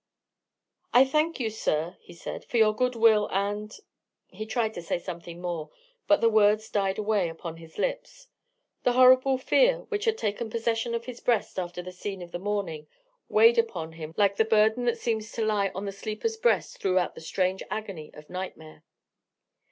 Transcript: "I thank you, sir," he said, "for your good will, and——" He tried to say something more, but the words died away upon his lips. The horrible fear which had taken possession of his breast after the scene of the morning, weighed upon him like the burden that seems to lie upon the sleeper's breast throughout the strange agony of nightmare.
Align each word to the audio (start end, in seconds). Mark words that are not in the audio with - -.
"I 0.95 1.05
thank 1.05 1.39
you, 1.39 1.51
sir," 1.51 1.95
he 2.01 2.15
said, 2.15 2.43
"for 2.45 2.57
your 2.57 2.75
good 2.75 2.95
will, 2.95 3.29
and——" 3.31 3.71
He 4.25 4.47
tried 4.47 4.73
to 4.73 4.81
say 4.81 4.97
something 4.97 5.39
more, 5.39 5.69
but 6.07 6.21
the 6.21 6.27
words 6.29 6.71
died 6.71 6.97
away 6.97 7.29
upon 7.29 7.57
his 7.57 7.77
lips. 7.77 8.27
The 8.81 8.93
horrible 8.93 9.37
fear 9.37 9.81
which 9.89 10.05
had 10.05 10.17
taken 10.17 10.49
possession 10.49 10.95
of 10.95 11.05
his 11.05 11.19
breast 11.19 11.59
after 11.59 11.83
the 11.83 11.91
scene 11.91 12.23
of 12.23 12.31
the 12.31 12.39
morning, 12.39 12.87
weighed 13.29 13.59
upon 13.59 13.91
him 13.91 14.15
like 14.17 14.37
the 14.37 14.43
burden 14.43 14.85
that 14.85 14.97
seems 14.97 15.31
to 15.33 15.45
lie 15.45 15.67
upon 15.67 15.85
the 15.85 15.91
sleeper's 15.91 16.35
breast 16.35 16.79
throughout 16.81 17.13
the 17.13 17.21
strange 17.21 17.61
agony 17.69 18.09
of 18.15 18.27
nightmare. 18.27 18.83